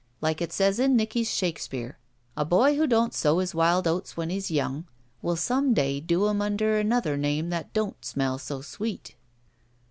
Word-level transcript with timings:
Like 0.19 0.41
it 0.41 0.51
says 0.51 0.79
in 0.79 0.95
Nicky's 0.95 1.29
Shakespeare, 1.31 1.99
a 2.35 2.43
boy 2.43 2.75
who 2.75 2.87
don't 2.87 3.13
sow 3.13 3.37
his 3.37 3.53
wild 3.53 3.87
oats 3.87 4.17
when 4.17 4.31
he's 4.31 4.49
young 4.49 4.87
will 5.21 5.35
some 5.35 5.75
day 5.75 5.99
do 5.99 6.27
'em 6.27 6.41
under 6.41 6.79
another 6.79 7.17
name 7.17 7.51
that 7.51 7.71
don't 7.71 8.03
smell 8.03 8.39
so 8.39 8.61
sweet." 8.63 9.13